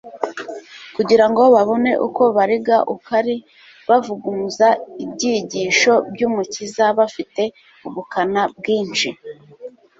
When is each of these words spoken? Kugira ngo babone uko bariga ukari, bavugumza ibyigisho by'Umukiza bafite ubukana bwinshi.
Kugira 0.95 1.25
ngo 1.29 1.41
babone 1.55 1.91
uko 2.07 2.23
bariga 2.35 2.77
ukari, 2.95 3.35
bavugumza 3.89 4.67
ibyigisho 5.03 5.93
by'Umukiza 6.13 6.85
bafite 6.97 7.43
ubukana 7.87 8.41
bwinshi. 8.57 9.09